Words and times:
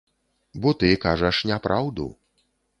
Бо 0.63 0.73
ты 0.79 0.89
кажаш 1.05 1.43
няпраўду. 1.53 2.11